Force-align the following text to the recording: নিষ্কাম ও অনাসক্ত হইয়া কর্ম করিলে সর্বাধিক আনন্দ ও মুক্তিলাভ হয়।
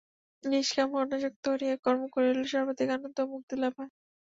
নিষ্কাম 0.43 0.89
ও 0.91 1.01
অনাসক্ত 1.03 1.43
হইয়া 1.53 1.77
কর্ম 1.85 2.03
করিলে 2.13 2.43
সর্বাধিক 2.53 2.89
আনন্দ 2.91 3.17
ও 3.21 3.31
মুক্তিলাভ 3.33 3.71
হয়। 3.79 3.91